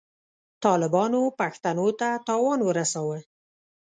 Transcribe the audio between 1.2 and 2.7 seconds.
پښتنو ته تاوان